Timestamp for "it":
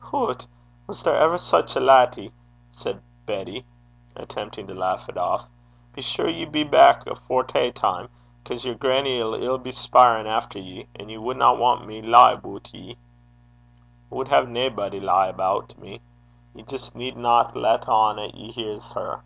5.08-5.16